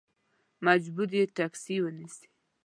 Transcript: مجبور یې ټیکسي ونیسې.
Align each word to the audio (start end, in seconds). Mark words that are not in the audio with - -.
مجبور 0.65 1.09
یې 1.17 1.23
ټیکسي 1.35 1.77
ونیسې. 1.81 2.25